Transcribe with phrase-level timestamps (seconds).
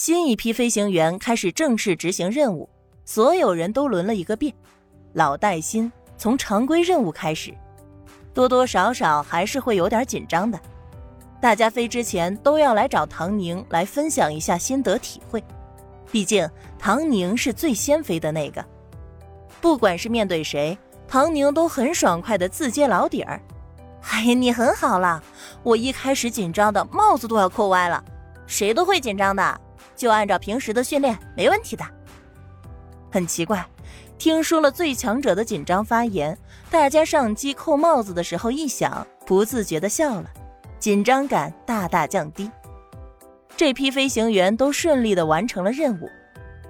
[0.00, 2.70] 新一批飞行员开始正式执行任务，
[3.04, 4.54] 所有人都轮了一个遍，
[5.12, 7.52] 老带新，从常规任务开始，
[8.32, 10.60] 多多少少还是会有点紧张的。
[11.40, 15.42] 大家飞之前都要来找唐宁来分享一下心得体会，
[16.12, 18.64] 毕竟唐宁是最先飞的那个。
[19.60, 20.78] 不管是面对谁，
[21.08, 23.42] 唐宁都很爽快的自揭老底儿。
[24.12, 25.20] 哎呀，你很好了，
[25.64, 28.04] 我一开始紧张的帽子都要扣歪了，
[28.46, 29.60] 谁都会紧张的，
[29.98, 31.84] 就按照平时的训练，没问题的。
[33.10, 33.66] 很奇怪，
[34.16, 36.38] 听说了最强者的紧张发言，
[36.70, 40.30] 大家上机扣帽子的时候一想，不自觉的笑了。
[40.78, 42.48] 紧张感大大降低，
[43.56, 46.08] 这批飞行员都顺利的完成了任务。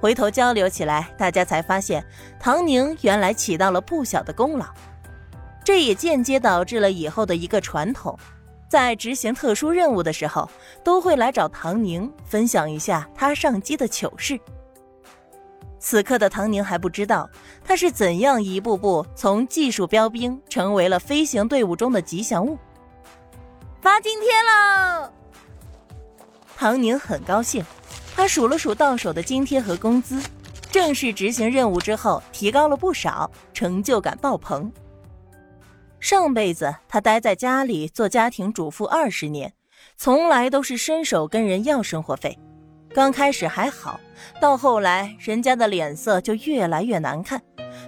[0.00, 2.04] 回头交流起来，大家才发现
[2.38, 4.66] 唐宁原来起到了不小的功劳。
[5.64, 8.18] 这也间接导致了以后的一个传统，
[8.74, 10.50] 在执行特殊任务的时候，
[10.82, 14.36] 都会来找唐宁分享一下他上机的糗事。
[15.78, 17.30] 此刻的唐宁还不知道，
[17.64, 22.58] 他是怎样一步步从技术标兵成为了飞行队伍中的吉祥物。
[23.80, 25.08] 发津贴喽！
[26.56, 27.64] 唐宁很高兴，
[28.16, 30.20] 他数了数到手的津贴和工资，
[30.72, 34.68] 正式执行任务之后提高了不少，成就感爆棚。
[36.04, 39.54] 上辈子他待在家里做家庭主妇二十年，
[39.96, 42.38] 从来都是伸手跟人要生活费，
[42.92, 43.98] 刚开始还好，
[44.38, 47.40] 到后来人家的脸色就越来越难看，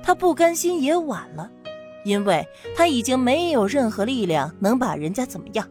[0.00, 1.50] 他不甘心也晚了，
[2.04, 5.68] 因为他已经没有任何力量能把人家怎么样。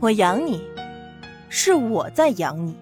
[0.00, 0.62] 我养你，
[1.48, 2.76] 是我在养你。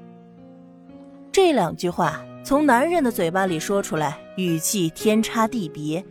[1.31, 6.05] 这两句话从男人的嘴巴里说出来，语气天差地别，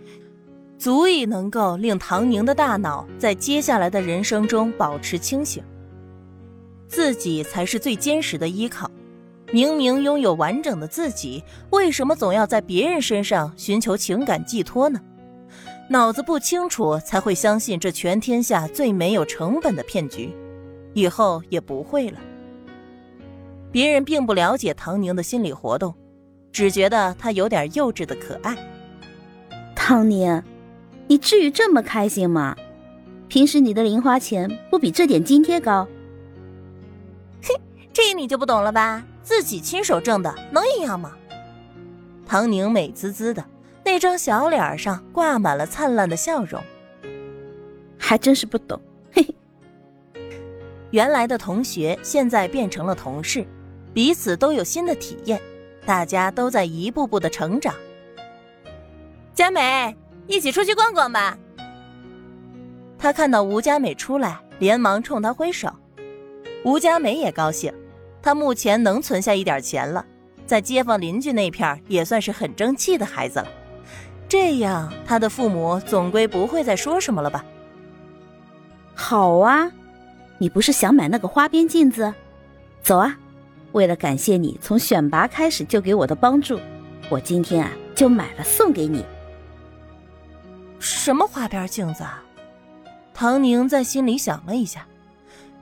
[0.85, 5.63] 足以能够令唐宁的大脑在接下来的人生中保持清醒。
[6.87, 8.87] 自己才是最坚实的依靠，
[9.51, 15.01] 明明拥有完整的自己，为什么总要在别人身上寻求情感寄托呢？
[15.89, 20.31] 脑子不清楚，才会相信这全天下最没有成本的骗局。
[20.93, 22.19] 以后也不会了。
[23.71, 25.95] 别人并不了解唐宁的心理活动，
[26.51, 28.55] 只觉得他有点幼稚的可爱。
[29.75, 30.43] 唐宁，
[31.07, 32.55] 你至于这么开心吗？
[33.27, 35.87] 平时你的零花钱不比这点津贴高？
[37.41, 37.55] 嘿，
[37.91, 39.03] 这你就不懂了吧？
[39.23, 41.13] 自己亲手挣的，能一样吗？
[42.27, 43.43] 唐宁美滋滋的
[43.83, 46.61] 那张小脸上挂满了灿烂的笑容，
[47.97, 48.79] 还真是不懂。
[49.11, 49.35] 嘿嘿
[50.91, 53.45] 原来的同学现在变成了同事，
[53.93, 55.39] 彼此都有新的体验，
[55.85, 57.73] 大家都在一步步的成长。
[59.33, 59.95] 佳美，
[60.27, 61.37] 一起出去逛逛吧。
[62.97, 65.69] 他看到吴佳美出来，连忙冲她挥手。
[66.63, 67.73] 吴佳美也高兴，
[68.21, 70.05] 她目前能存下一点钱了，
[70.45, 73.47] 在街坊邻居那片也算是很争气的孩子了。
[74.27, 77.45] 这样，他的父母总归不会再说什么了吧？
[78.95, 79.71] 好啊。
[80.37, 82.13] 你不是想买那个花边镜子？
[82.81, 83.17] 走啊！
[83.71, 86.59] 为了感谢你从选拔开始就给我的帮助，
[87.09, 89.05] 我今天啊就买了送给你。
[90.85, 92.23] 什么花边镜子啊？
[93.11, 94.85] 唐宁在心里想了一下，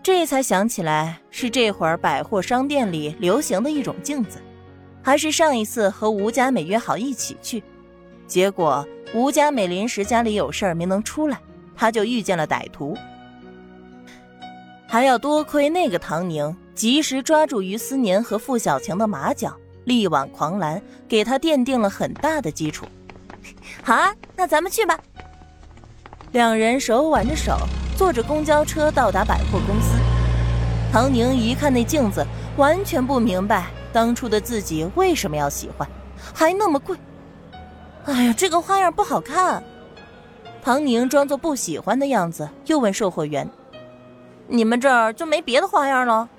[0.02, 4.42] 这才想起来是这会儿百货商店里流行的一种镜子，
[5.02, 7.64] 还是上一次和吴佳美约好一起去，
[8.28, 11.40] 结果吴佳美临时家里有事儿没能出来，
[11.74, 12.98] 他就遇见了歹徒。
[14.88, 19.56] 还要多亏那个唐宁及时抓住于思年和傅小晴的马脚，
[19.86, 22.86] 力挽狂澜，给他奠定了很大的基础。
[23.84, 24.98] 好啊，那咱们去吧。
[26.32, 27.58] 两人手挽着手，
[27.98, 29.98] 坐着公交车到达百货公司。
[30.92, 35.88] 唐宁一看那镜子，完全不明白当初的自己为什么要喜欢，
[36.34, 36.98] 还那么贵。
[38.06, 39.62] 哎呀，这个花样不好看。
[40.64, 43.50] 唐宁装作不喜欢的样子，又问售货员。
[44.48, 46.30] 你们这儿就没别的花样了？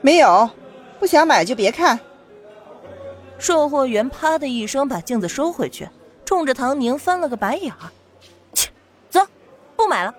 [0.00, 0.48] 没有，
[1.00, 1.98] 不想买就别看。
[3.38, 5.88] 售货员啪的一声把镜子收回去，
[6.28, 7.88] 冲着唐宁翻了个白眼儿
[8.52, 8.68] ：“切，
[9.08, 9.26] 走，
[9.74, 10.14] 不买了。”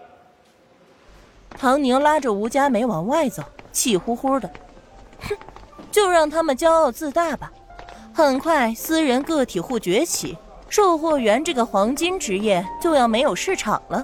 [1.56, 4.50] 唐宁拉着吴佳美往外走，气呼呼的
[5.30, 5.38] ：“哼，
[5.92, 7.52] 就让他们骄傲自大吧。
[8.12, 10.36] 很快，私人个体户崛起，
[10.68, 14.04] 售货员这个黄金职业就要没有市场了。”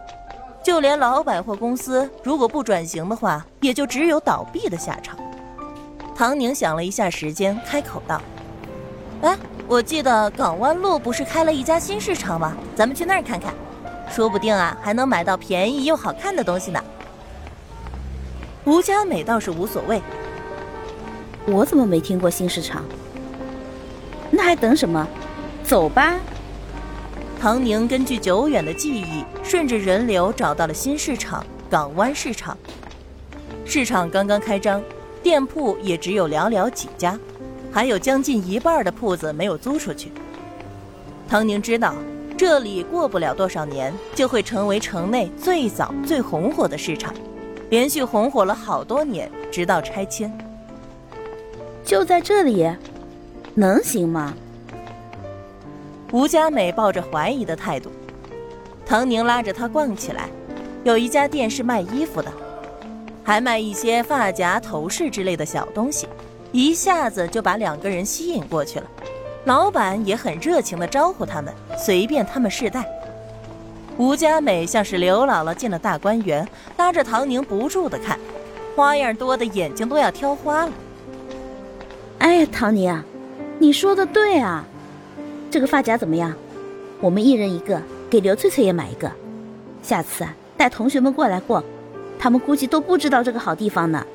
[0.64, 5.18] 就连老百货公司，如果不转型的话，也就只有倒闭的下场。
[6.16, 8.22] 唐宁想了一下时间，开口道
[9.24, 9.36] ：“哎，
[9.68, 12.56] 我记得港湾路不是开了一家新市场吗？
[12.76, 13.54] 咱们去那儿看看，
[14.10, 16.80] 说不定啊，还能买到便宜又好看的东西呢。”
[18.66, 20.02] 吴佳美倒是无所谓，
[21.48, 22.84] 我怎么没听过新市场？
[24.30, 25.08] 那还等什么？
[25.64, 26.16] 走吧！
[27.42, 32.56] 唐宁根据久远的记忆，顺着人流找到了新市场——港湾市场。
[33.66, 34.82] 市场刚刚开张，
[35.24, 37.18] 店铺也只有寥寥几家，
[37.76, 40.10] 还有将近一半的铺子没有租出去。
[41.28, 41.94] 唐宁知道，
[42.38, 47.14] 这里过不了多少年就会成为城内最早、最红火的市场，
[47.70, 50.32] 连续红火了好多年，直到拆迁。
[51.84, 52.66] 就在这里，
[53.54, 54.34] 能行吗？
[56.14, 57.92] 吴佳美抱着怀疑的态度，
[58.86, 60.30] 唐宁拉着她逛起来。
[60.86, 62.32] 有一家店是卖衣服的，
[63.22, 66.08] 还卖一些发夹、头饰之类的小东西，
[66.56, 68.86] 一下子就把两个人吸引过去了。
[69.44, 72.86] 老板也很热情地招呼他们，随便他们试戴。
[73.98, 76.48] 吴佳美像是刘姥姥进了大观园，
[76.78, 78.18] 拉着唐宁不住地看，
[78.74, 80.72] 花样多的眼睛都要挑花了。
[82.20, 83.04] 哎呀，唐宁，
[83.60, 84.64] 你说的对啊，
[85.52, 86.34] 这个发夹怎么样？
[87.02, 89.12] 我们一人一个，给刘翠翠也买一个。
[89.84, 91.62] 下次啊，带同学们过来逛，
[92.18, 94.06] 他们估计都不知道这个好地方呢。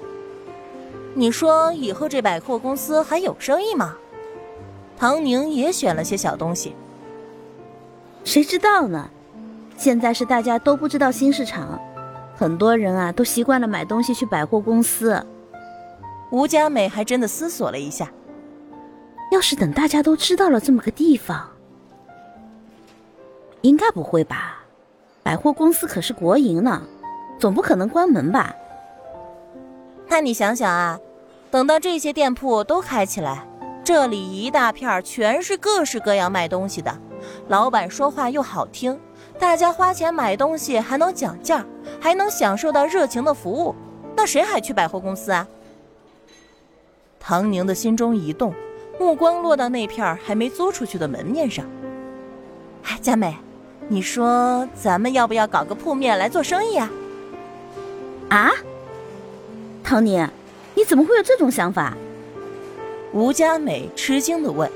[1.14, 3.96] 你说以后这百货公司还有生意吗？
[4.96, 6.74] 唐宁也选了些小东西。
[8.22, 9.08] 谁知道呢？
[9.76, 11.80] 现在是大家都不知道新市场，
[12.36, 15.24] 很多人啊都习惯了买东西去百货公司。
[16.30, 18.12] 吴佳美还真的思索了一下，
[19.32, 21.48] 要是等大家都知道了这么个地方，
[23.62, 24.58] 应该不会吧？
[25.22, 26.82] 百货公司可是国营呢，
[27.38, 28.54] 总不可能关门吧？
[30.10, 30.98] 那你想想啊，
[31.52, 33.46] 等到这些店铺都开起来。
[33.84, 36.94] 这里一大片全是各式各样卖东西的，
[37.48, 38.98] 老板说话又好听，
[39.38, 41.64] 大家花钱买东西还能讲价，
[42.00, 43.74] 还能享受到热情的服务，
[44.16, 45.46] 那谁还去百货公司啊？
[47.18, 48.52] 唐宁的心中一动，
[48.98, 51.64] 目光落到那片还没租出去的门面上。
[52.84, 53.36] 哎，佳美，
[53.88, 56.90] 你说咱们要不要搞个铺面来做生意啊？
[58.28, 58.50] 啊，
[59.90, 60.24] 唐宁，
[60.76, 61.96] 你怎么会有这种想法？
[63.12, 64.70] 吴佳美吃惊的问：“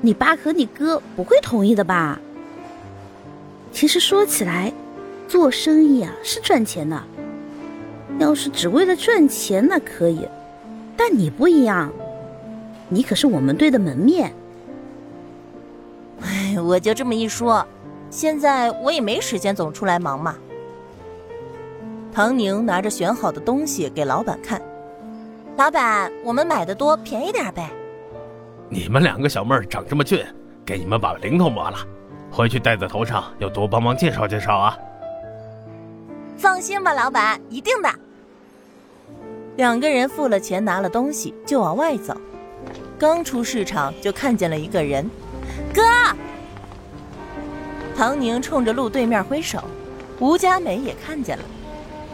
[0.00, 2.20] 你爸和你哥不会同意的吧？”
[3.72, 4.72] 其实说起来，
[5.26, 7.02] 做生意啊是赚钱的。
[8.20, 10.28] 要是只为了赚钱，那可以。
[10.96, 11.92] 但你不一样，
[12.88, 14.32] 你可是我们队的门面。
[16.20, 17.66] 哎，我就这么一说，
[18.10, 20.36] 现在我也没时间总出来忙嘛。
[22.16, 24.58] 唐宁拿着选好的东西给老板看。
[25.58, 27.68] 老板，我们买的多，便宜点呗。
[28.70, 30.24] 你们两个小妹儿长这么俊，
[30.64, 31.76] 给你们把零头磨了，
[32.30, 34.78] 回去戴在头上，要多帮忙介绍介绍啊。
[36.38, 37.90] 放心吧，老板，一定的。
[39.56, 42.16] 两个人付了钱，拿了东西就往外走。
[42.98, 45.06] 刚出市场，就看见了一个人，
[45.74, 45.82] 哥。
[47.94, 49.62] 唐宁冲着路对面挥手，
[50.18, 51.44] 吴佳美也看见了，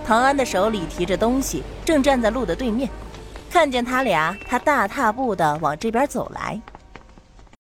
[0.05, 2.89] 唐安的手里提着东西，正站在路的对面。
[3.51, 6.61] 看见他俩，他大踏步的往这边走来。